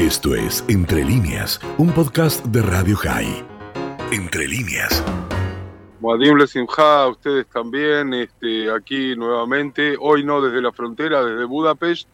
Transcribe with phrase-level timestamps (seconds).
[0.00, 3.44] Esto es Entre líneas, un podcast de Radio High.
[4.10, 5.04] Entre líneas.
[6.00, 12.08] Moadim Lesimha, ustedes también, este, aquí nuevamente, hoy no desde la frontera, desde Budapest,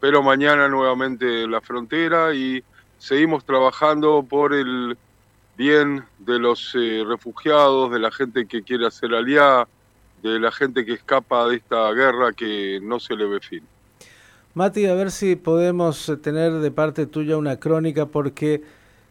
[0.00, 2.64] pero mañana nuevamente en la frontera y
[2.98, 4.98] seguimos trabajando por el
[5.56, 9.68] bien de los eh, refugiados, de la gente que quiere hacer aliá,
[10.24, 13.62] de la gente que escapa de esta guerra que no se le ve fin.
[14.54, 18.62] Mati, a ver si podemos eh, tener de parte tuya una crónica, porque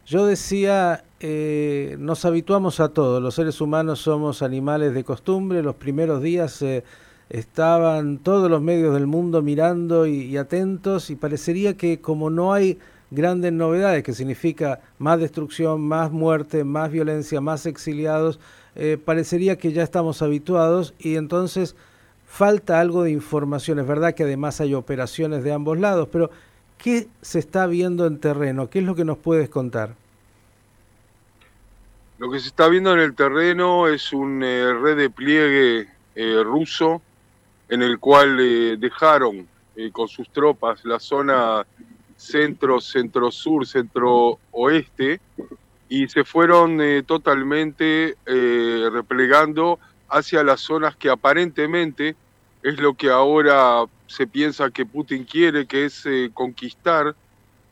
[0.04, 5.76] yo decía, eh, nos habituamos a todo, los seres humanos somos animales de costumbre, los
[5.76, 6.82] primeros días eh,
[7.30, 12.78] estaban todos los medios del mundo mirando y, atentos y parecería que como no hay
[13.12, 18.40] grandes novedades, que significa más destrucción, más muerte, más violencia, más exiliados,
[19.04, 21.74] parecería que ya estamos habituados y entonces
[22.28, 23.80] falta algo de información.
[23.80, 26.30] Es verdad que además hay operaciones de ambos lados, pero
[26.76, 28.70] ¿qué se está viendo en terreno?
[28.70, 29.96] ¿Qué es lo que nos puedes contar?
[32.18, 35.08] Lo que se está viendo en el terreno es un eh,
[36.14, 37.00] eh, ruso
[37.68, 39.48] en el cual eh, dejaron
[39.92, 41.64] con sus tropas la zona
[42.16, 45.20] centro, centro-sur, centro-oeste
[45.88, 52.16] y se fueron totalmente replegando hacia las zonas que aparentemente
[52.62, 57.14] es lo que ahora se piensa que Putin quiere, que es eh, conquistar,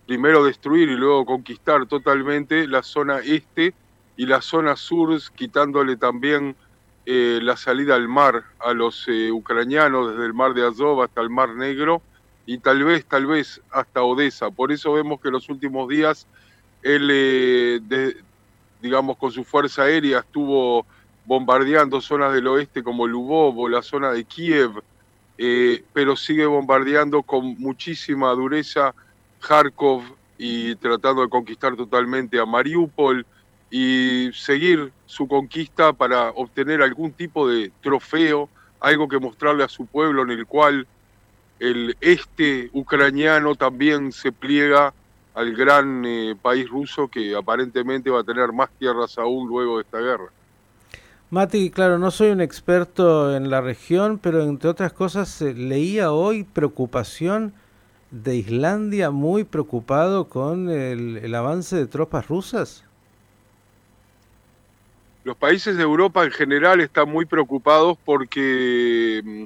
[0.06, 3.74] primero destruir y luego conquistar totalmente la zona este
[4.16, 6.54] y la zona sur, quitándole también
[7.06, 11.20] eh, la salida al mar a los eh, ucranianos desde el mar de Azov hasta
[11.20, 12.02] el mar Negro
[12.46, 14.50] y tal vez, tal vez hasta Odessa.
[14.50, 16.26] Por eso vemos que en los últimos días
[16.82, 17.82] él,
[18.80, 20.86] digamos, con su fuerza aérea estuvo
[21.26, 24.82] bombardeando zonas del oeste como Lubov o la zona de Kiev,
[25.38, 28.94] eh, pero sigue bombardeando con muchísima dureza
[29.40, 30.02] Kharkov
[30.38, 33.26] y tratando de conquistar totalmente a Mariupol
[33.70, 38.48] y seguir su conquista para obtener algún tipo de trofeo,
[38.80, 40.86] algo que mostrarle a su pueblo en el cual
[41.58, 44.94] el este ucraniano también se pliega
[45.34, 49.82] al gran eh, país ruso que aparentemente va a tener más tierras aún luego de
[49.82, 50.30] esta guerra.
[51.28, 56.12] Mati, claro, no soy un experto en la región, pero entre otras cosas eh, leía
[56.12, 57.52] hoy preocupación
[58.12, 62.84] de Islandia muy preocupado con el, avance de tropas rusas.
[65.24, 69.44] Los países de Europa en general están muy preocupados porque mm,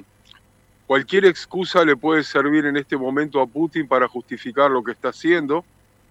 [0.85, 5.09] cualquier excusa le puede servir en este momento a Putin para justificar lo que está
[5.09, 5.65] haciendo.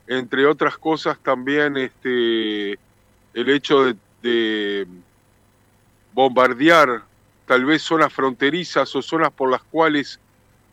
[0.09, 4.89] Entre otras cosas también este, el hecho de
[6.21, 7.03] bombardear
[7.47, 10.21] tal vez zonas fronterizas o zonas por las cuales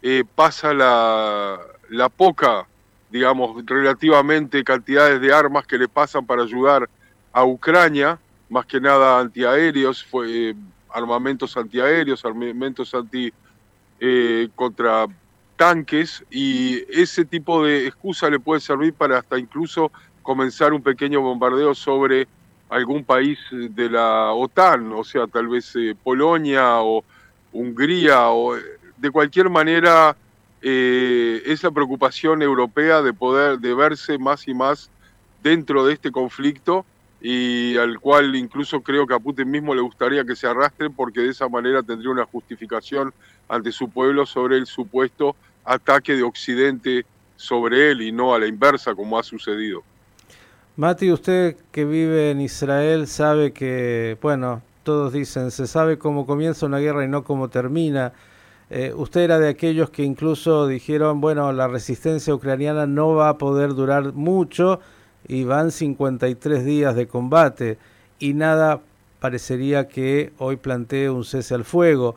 [0.02, 1.60] eh, pasa la,
[1.90, 2.68] la, poca,
[3.10, 6.88] digamos, relativamente cantidades de armas que le pasan para ayudar
[7.32, 8.20] a Ucrania,
[8.50, 10.56] más que nada antiaéreos, fue, eh,
[10.90, 13.34] armamentos antiaéreos, armamentos anti
[14.00, 15.08] eh, contra
[15.56, 19.92] tanques y ese tipo de excusa le puede servir para hasta incluso
[20.22, 22.28] comenzar un pequeño bombardeo sobre
[22.70, 27.04] algún país de la OTAN, o sea, tal vez eh, Polonia o
[27.54, 28.56] Hungría, o
[28.98, 30.16] de cualquier manera
[30.62, 34.90] eh, esa preocupación europea de poder, de verse más y más
[35.44, 36.86] dentro de este conflicto
[37.22, 41.22] y al cual incluso creo que a Putin mismo le gustaría que se arrastre porque
[41.22, 43.14] de esa manera tendría una justificación
[43.48, 48.48] ante su pueblo sobre el supuesto ataque de Occidente sobre él y no a la
[48.48, 49.84] inversa como ha sucedido.
[50.78, 56.68] Mati, usted que vive en Israel sabe que, bueno, todos dicen, se sabe cómo comienza
[56.68, 58.14] una guerra y no cómo termina.
[58.70, 63.38] Eh, usted era de aquellos que incluso dijeron, bueno, la resistencia ucraniana no va a
[63.40, 64.80] poder durar mucho
[65.28, 67.80] y van 53 días de combate
[68.20, 68.82] y nada
[69.20, 72.16] parecería que hoy plantee un cese al fuego.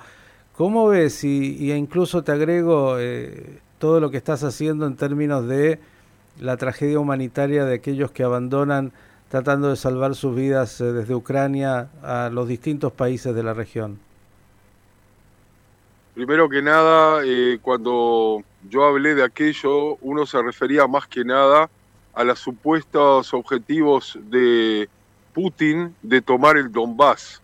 [0.54, 1.24] ¿Cómo ves?
[1.24, 5.80] Y, y incluso te agrego eh, todo lo que estás haciendo en términos de
[6.40, 8.92] la tragedia humanitaria de aquellos que abandonan
[9.28, 14.00] tratando de salvar sus vidas eh, desde Ucrania a los distintos países de la región?
[16.14, 21.70] Primero que nada, eh, cuando yo hablé de aquello, uno se refería más que nada
[22.12, 24.88] a los supuestos objetivos de
[25.32, 27.40] Putin de tomar el Donbass,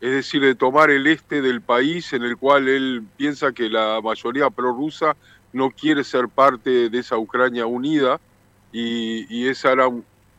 [0.00, 4.00] es decir, de tomar el este del país en el cual él piensa que la
[4.02, 5.14] mayoría prorrusa
[5.52, 8.18] no quiere ser parte de esa Ucrania unida
[8.72, 9.88] y, esa era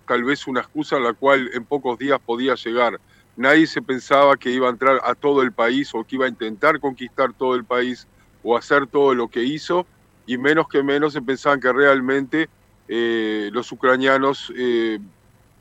[0.08, 3.00] tal vez una excusa a la cual en pocos días podía llegar.
[3.36, 6.30] Nadie se pensaba que iba a entrar a todo el país o que iba a
[6.30, 8.08] intentar conquistar todo el país
[8.44, 9.86] o hacer todo lo que hizo
[10.26, 12.50] y menos que menos se pensaban que realmente
[12.88, 14.52] los ucranianos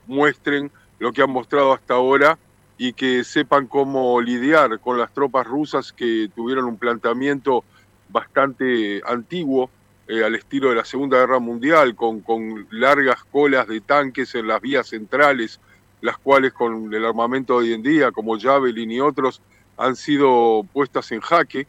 [0.07, 2.37] muestren lo que han mostrado hasta ahora
[2.77, 7.63] y que sepan cómo lidiar con las tropas rusas que tuvieron un planteamiento
[8.09, 9.69] bastante antiguo
[10.09, 14.47] eh, al estilo de la Segunda Guerra Mundial, con, con largas colas de tanques en
[14.47, 15.59] las vías centrales,
[16.01, 19.39] las cuales con el armamento de hoy en día, como Javelin y otros,
[19.77, 21.67] han sido puestas en jaque.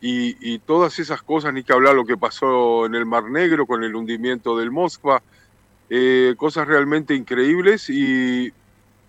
[0.00, 3.82] Y, todas esas cosas, ni que hablar lo que pasó en el Mar Negro con
[3.82, 5.22] el hundimiento del Moskva,
[5.88, 8.52] eh, cosas realmente increíbles y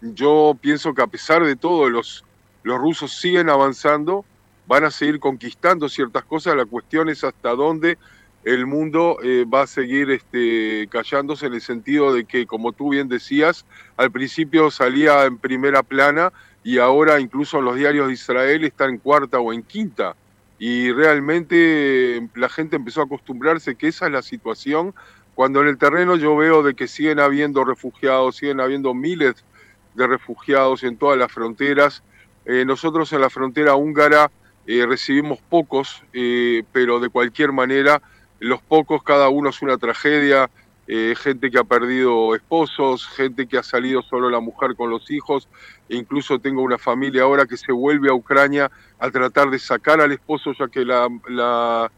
[0.01, 2.23] yo pienso que a pesar de todo los,
[2.63, 4.23] los rusos siguen avanzando,
[4.67, 7.97] van a seguir conquistando ciertas cosas, la cuestión es hasta dónde
[8.43, 12.91] el mundo eh, va a seguir este, callándose en el sentido de que, como tú
[12.91, 13.65] bien decías,
[13.97, 16.31] al principio salía en primera plana
[16.63, 20.15] y ahora incluso en los diarios de Israel está en cuarta o en quinta.
[20.59, 24.93] Y realmente la gente empezó a acostumbrarse que esa es la situación,
[25.35, 29.43] cuando en el terreno yo veo de que siguen habiendo refugiados, siguen habiendo miles
[29.93, 32.01] de refugiados en todas las fronteras.
[32.45, 34.31] Eh, nosotros en la frontera húngara
[34.65, 36.01] eh, recibimos pocos,
[36.71, 38.01] pero de cualquier manera,
[38.39, 40.49] los pocos, cada uno es una tragedia.
[40.87, 45.49] gente que ha perdido esposos, gente que ha salido solo la mujer con los hijos,
[45.89, 49.99] e incluso tengo una familia ahora que se vuelve a Ucrania a tratar de sacar
[49.99, 51.91] al esposo ya que la, la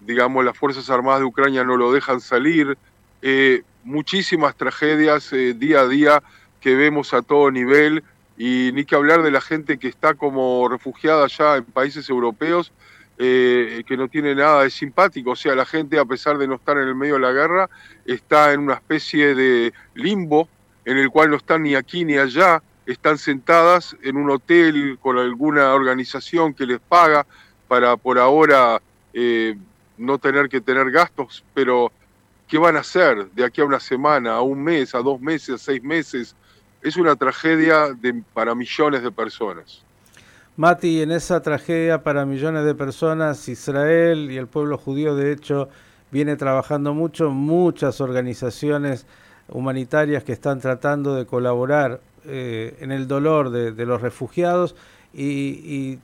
[0.00, 2.76] digamos, las Fuerzas Armadas de Ucrania no lo dejan salir.
[3.84, 6.22] muchísimas tragedias día a día
[6.60, 8.02] que vemos a todo nivel
[8.36, 12.72] y ni que hablar de la gente que está como refugiada ya en países europeos,
[13.18, 15.32] eh, que no tiene nada de simpático.
[15.32, 17.70] O sea, la gente, a pesar de no estar en el medio de la guerra,
[18.04, 20.48] está en una especie de limbo
[20.84, 25.18] en el cual no están ni aquí ni allá, están sentadas en un hotel con
[25.18, 27.26] alguna organización que les paga
[27.66, 28.80] para por ahora
[29.12, 29.56] eh,
[29.98, 31.90] no tener que tener gastos, pero
[32.46, 35.56] ¿qué van a hacer de aquí a una semana, a un mes, a dos meses,
[35.56, 36.36] a seis meses?
[36.86, 39.82] es una tragedia de, para millones de personas.
[40.56, 45.68] Mati, en esa tragedia para millones de personas, Israel y el pueblo judío, de hecho,
[46.10, 49.04] viene trabajando mucho, muchas organizaciones
[49.50, 54.74] humanitarias que están tratando de colaborar eh, en el dolor de, los refugiados
[55.12, 55.98] y,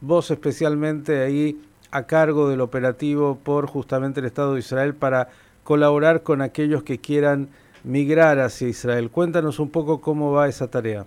[0.00, 1.62] vos especialmente ahí
[1.92, 5.28] a cargo del operativo por justamente el Estado de Israel para
[5.62, 7.50] colaborar con aquellos que quieran
[7.84, 9.10] migrar hacia Israel.
[9.10, 11.06] Cuéntanos un poco cómo va esa tarea.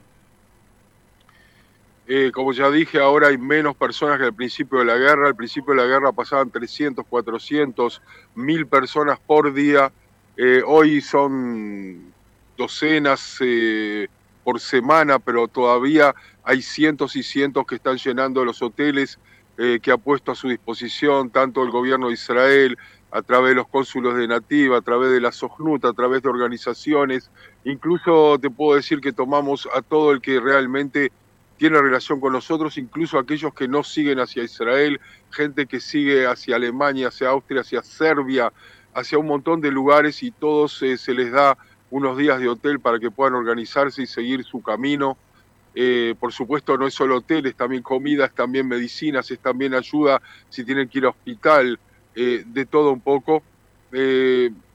[2.08, 5.28] Eh, como ya dije, ahora hay menos personas que al principio de la guerra.
[5.28, 8.02] Al principio de la guerra pasaban 300, 400,
[8.36, 9.92] mil personas por día.
[10.38, 12.14] Eh, hoy son
[12.58, 14.08] docenas eh,
[14.44, 16.14] por semana, pero todavía
[16.44, 19.20] hay cientos y cientos que están llenando los hoteles
[19.82, 22.78] que ha puesto a su disposición tanto el gobierno de Israel,
[23.12, 26.28] a través de los cónsulos de Nativa, a través de la SOGNUT, a través de
[26.28, 27.32] organizaciones.
[27.64, 31.14] Incluso te puedo decir que tomamos a todo el que realmente
[31.58, 35.00] tiene relación con nosotros, incluso aquellos que no siguen hacia Israel,
[35.32, 38.52] gente que sigue hacia Alemania, hacia Austria, hacia Serbia,
[38.94, 41.58] hacia un montón de lugares y todos eh, se les da
[41.92, 45.18] unos días de hotel para que puedan organizarse y seguir su camino.
[45.76, 50.64] Eh, por supuesto no es solo hoteles, también comidas, también medicinas, es también ayuda si
[50.64, 51.80] tienen que ir a hospital,
[52.16, 53.44] eh, de todo un poco.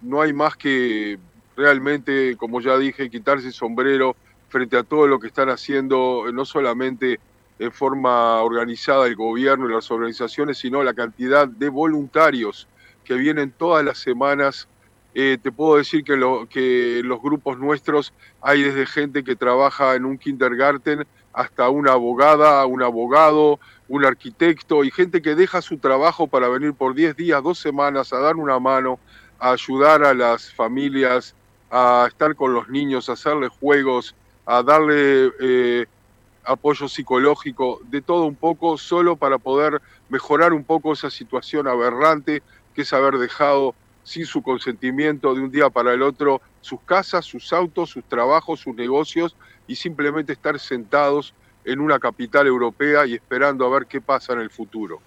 [0.03, 1.19] No hay más que
[1.57, 4.17] realmente, como ya dije, quitarse el sombrero
[4.51, 7.19] frente a todo lo que están haciendo, no solamente
[7.59, 12.69] en forma organizada el gobierno y las organizaciones, sino la cantidad de voluntarios
[13.05, 14.69] que vienen todas las semanas.
[15.15, 19.95] Eh, te puedo decir que, lo, que los grupos nuestros hay desde gente que trabaja
[19.95, 25.79] en un kindergarten hasta una abogada, un abogado, un arquitecto y gente que deja su
[25.79, 28.99] trabajo para venir por 10 días, dos semanas a dar una mano,
[29.39, 31.35] a ayudar a las familias,
[31.71, 34.15] a estar con los niños, a hacerle juegos,
[34.47, 35.87] a darle eh,
[36.45, 42.43] apoyo psicológico, de todo un poco, solo para poder mejorar un poco esa situación aberrante
[42.75, 47.25] que es haber dejado sin su consentimiento de un día para el otro sus casas,
[47.25, 53.15] sus autos, sus trabajos, sus negocios y simplemente estar sentados en una capital europea y
[53.15, 55.01] esperando a ver qué pasa en el futuro.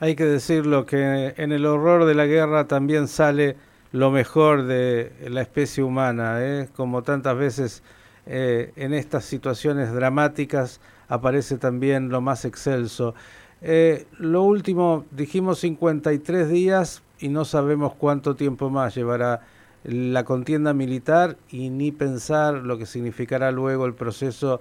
[0.00, 3.56] Hay que decirlo que en el horror de la guerra también sale
[3.92, 6.68] lo mejor de la especie humana, ¿eh?
[6.74, 7.82] como tantas veces
[8.26, 13.14] eh, en estas situaciones dramáticas aparece también lo más excelso.
[13.60, 19.40] Eh, lo último, dijimos 53 días y no sabemos cuánto tiempo más llevará
[19.84, 24.60] la contienda militar y ni pensar lo que significará luego el proceso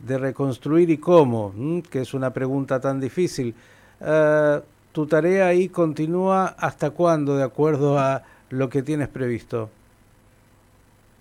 [0.00, 1.54] de reconstruir y cómo,
[1.88, 3.54] que es una pregunta tan difícil.
[4.00, 4.60] Eh,
[4.92, 9.70] ¿Tu tarea ahí continúa hasta cuándo, de acuerdo a lo que tienes previsto?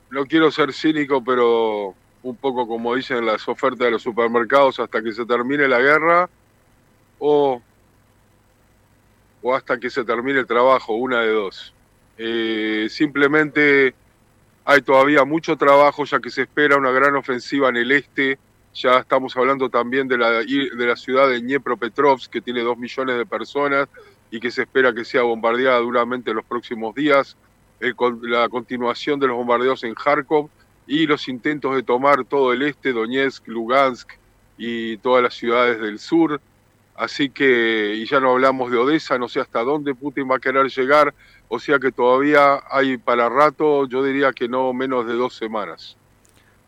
[0.10, 1.94] No quiero ser cínico, pero
[2.24, 6.30] un poco como dicen las ofertas de los supermercados hasta que se termine la guerra
[7.20, 7.62] o,
[9.42, 11.74] o hasta que se termine el trabajo, una de dos.
[12.18, 13.94] Eh, simplemente
[14.64, 18.40] hay todavía mucho trabajo ya que se espera una gran ofensiva en el este.
[18.74, 23.18] Ya estamos hablando también de la, de la ciudad de Dniepropetrovsk, que tiene dos millones
[23.18, 23.88] de personas
[24.32, 27.38] y que se espera que sea bombardeada duramente en los próximos días.
[28.22, 30.50] La continuación de los bombardeos en Kharkov
[30.88, 34.10] y los intentos de tomar todo el este, Donetsk, Lugansk
[34.58, 36.39] y todas las ciudades del sur.
[36.96, 40.39] Así que, y ya no hablamos de Odessa, no sé hasta dónde Putin va a
[40.39, 41.13] querer llegar,
[41.50, 45.98] o sea que todavía hay para rato, yo diría que no menos de dos semanas.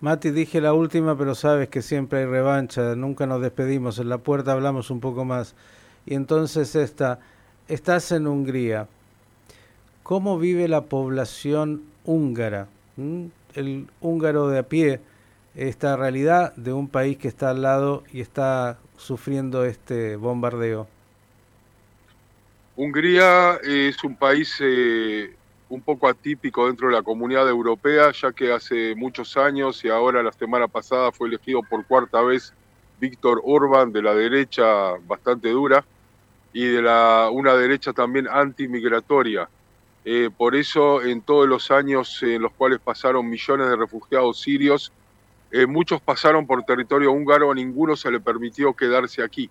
[0.01, 4.17] Mati, dije la última, pero sabes que siempre hay revancha, nunca nos despedimos, en la
[4.17, 5.55] puerta hablamos un poco más.
[6.05, 7.19] Y entonces esta,
[7.69, 8.87] estás en Hungría,
[10.07, 12.69] ¿cómo vive la población húngara?
[12.95, 13.25] ¿Mm?
[13.55, 15.01] El húngaro de a pie,
[15.53, 20.87] esta realidad de un país que está al lado y está sufriendo este bombardeo.
[22.77, 25.35] Hungría es un país eh,
[25.67, 30.23] un poco atípico dentro de la comunidad europea, ya que hace muchos años y ahora
[30.23, 32.53] la semana pasada fue elegido por cuarta vez
[33.01, 34.63] Víctor Orban de la derecha
[35.05, 35.83] bastante dura
[36.53, 39.49] y de la, una derecha también antimigratoria.
[40.09, 44.93] Eh, por eso en todos los años en los cuales pasaron millones de refugiados sirios,
[45.51, 49.49] eh, muchos pasaron por territorio húngaro, a ninguno se le permitió quedarse aquí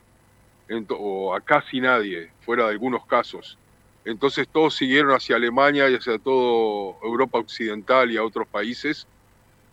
[0.88, 3.58] o a casi nadie, fuera de algunos casos.
[4.06, 9.06] Entonces todos siguieron hacia Alemania y hacia toda Europa Occidental y a otros países.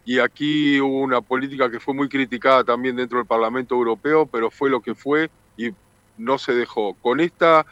[0.03, 4.51] Y aquí hubo una política que fue muy criticada también dentro del Parlamento Europeo, pero
[4.51, 5.69] fue lo que fue y
[6.17, 6.93] no se dejó.
[6.95, 7.65] Con, esta,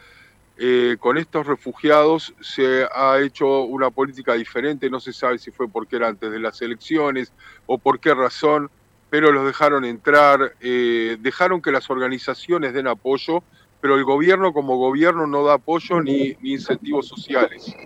[0.64, 5.68] eh, con estos refugiados se ha hecho una política diferente, no se sabe si fue
[5.68, 7.32] porque era antes de las elecciones
[7.66, 8.70] o por qué razón
[9.10, 13.42] pero los dejaron entrar, eh, dejaron que las organizaciones den apoyo,
[13.80, 17.76] pero el gobierno como gobierno no da apoyo ni, incentivos sociales,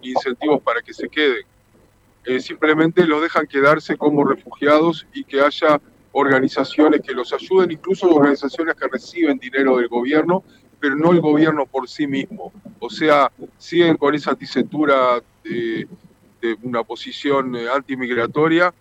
[0.00, 1.44] ni incentivos para que se queden.
[2.24, 5.78] Eh, simplemente los dejan quedarse como refugiados y que haya
[6.12, 10.44] organizaciones que los ayuden, incluso organizaciones que reciben dinero del gobierno,
[10.80, 12.52] pero no el gobierno por sí mismo.
[12.78, 15.86] O sea, siguen con esa tesitura de,
[16.40, 18.72] de una posición eh, antimigratoria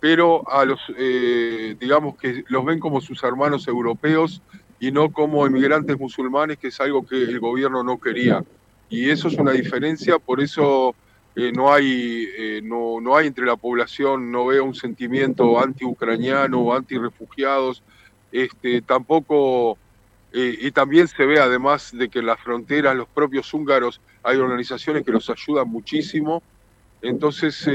[0.00, 4.40] pero a los, eh, digamos que los ven como sus hermanos europeos
[4.78, 8.44] y no como inmigrantes musulmanes, que es algo que el gobierno no quería.
[8.88, 10.94] Y eso es una diferencia, por eso
[11.34, 16.74] eh, no, hay, no, no, hay entre la población, no veo un sentimiento anti-ucraniano o
[16.74, 17.82] anti-refugiados,
[18.30, 19.78] este, tampoco,
[20.32, 25.04] y también se ve además de que en las fronteras, los propios húngaros, hay organizaciones
[25.04, 26.42] que los ayudan muchísimo,
[27.00, 27.66] entonces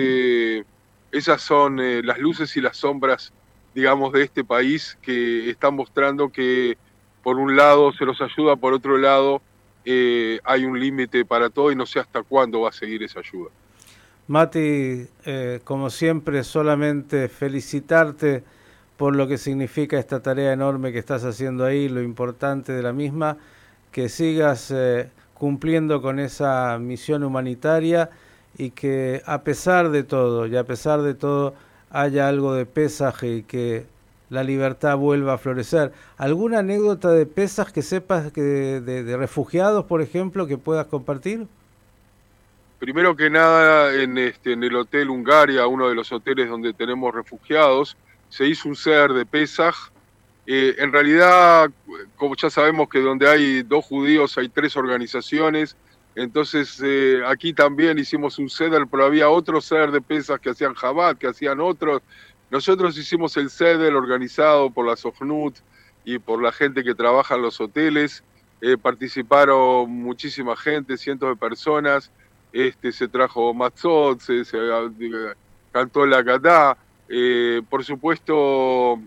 [1.14, 3.32] esas son eh, las luces y las sombras,
[3.76, 6.76] digamos, de este país que están mostrando que
[7.22, 9.42] por un lado se los ayuda, por otro lado
[9.86, 13.20] eh, hay un límite para todo y no sé hasta cuándo va a seguir esa
[13.20, 13.52] ayuda.
[14.28, 18.44] Mati, eh, como siempre, solamente felicitarte
[18.98, 22.94] por lo que significa esta tarea enorme que estás haciendo ahí, lo importante de la
[22.94, 23.38] misma,
[23.92, 24.74] que sigas
[25.34, 28.10] cumpliendo con esa misión humanitaria
[28.58, 31.54] y que a pesar de todo, y a pesar de todo,
[31.90, 33.86] haya algo de pesaje y que
[34.30, 35.92] la libertad vuelva a florecer.
[36.18, 41.46] ¿Alguna anécdota de pesas que sepas que de, refugiados, por ejemplo, que puedas compartir?
[42.80, 47.14] Primero que nada, en, este, en el Hotel Hungaria, uno de los hoteles donde tenemos
[47.14, 47.96] refugiados,
[48.34, 49.76] se hizo un ser de Pesaj.
[50.48, 51.70] Eh, en realidad,
[52.16, 55.78] como ya sabemos que donde hay dos judíos hay tres organizaciones,
[56.16, 60.74] entonces eh, aquí también hicimos un ceder, pero había otros ceder de pesas que hacían
[60.74, 62.02] Jabat, que hacían otros.
[62.50, 65.56] Nosotros hicimos el ceder organizado por la Sojnut
[66.04, 68.24] y por la gente que trabaja en los hoteles.
[68.62, 72.10] Eh, participaron muchísima gente, cientos de personas.
[72.52, 74.42] Este, se trajo matzot, se,
[75.72, 76.78] cantó la Gadá.
[77.10, 79.00] Eh, por supuesto,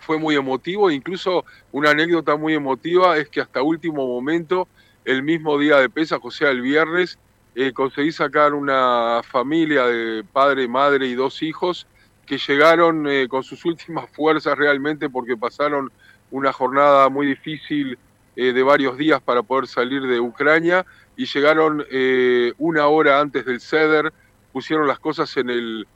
[0.00, 0.90] fue muy emotivo.
[0.90, 4.68] Incluso una anécdota muy emotiva es que hasta último momento
[5.04, 7.18] el mismo día de Pesaj, o sea, el viernes,
[7.54, 11.86] eh, conseguí sacar una familia de padre, madre y dos hijos
[12.26, 15.90] que llegaron eh, con sus últimas fuerzas realmente porque pasaron
[16.30, 17.98] una jornada muy difícil
[18.34, 20.86] de varios días para poder salir de Ucrania
[21.18, 21.84] y llegaron
[22.56, 24.10] una hora antes del ceder,
[24.54, 25.86] pusieron las cosas en, el,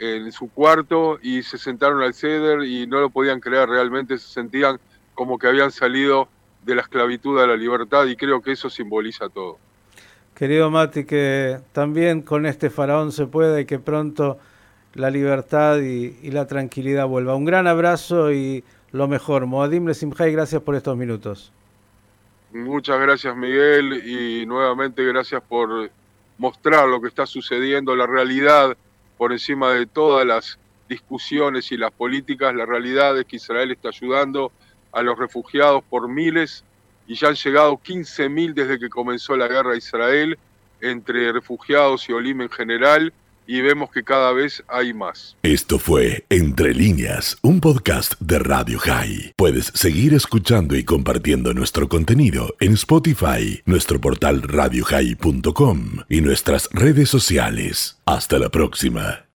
[0.00, 4.28] en su cuarto y se sentaron al ceder y no lo podían creer, realmente se
[4.28, 4.80] sentían
[5.14, 6.28] como que habían salido
[6.64, 9.58] de la esclavitud a la libertad y creo que eso simboliza todo.
[10.34, 14.38] Querido Mati, que también con este faraón se pueda y que pronto
[14.94, 17.34] la libertad y, la tranquilidad vuelva.
[17.34, 19.44] Un gran abrazo y lo mejor.
[19.44, 21.52] Moadim Lesimjai, gracias por estos minutos.
[22.52, 25.90] Muchas gracias Miguel y nuevamente gracias por
[26.38, 28.76] mostrar lo que está sucediendo, la realidad
[29.20, 30.58] por encima de todas las
[30.88, 32.54] discusiones y las políticas.
[32.54, 34.50] La realidad es que Israel está ayudando
[34.92, 36.64] a los refugiados por miles
[37.06, 40.38] y ya han llegado 15.000 desde que comenzó la guerra a Israel
[40.80, 43.12] entre refugiados y Olim en general
[43.50, 45.36] y vemos que cada vez hay más.
[45.42, 49.32] Esto fue Entre líneas, un podcast de Radio High.
[49.34, 57.08] Puedes seguir escuchando y compartiendo nuestro contenido en Spotify, nuestro portal radiohigh.com y nuestras redes
[57.08, 57.98] sociales.
[58.04, 59.24] Hasta la próxima.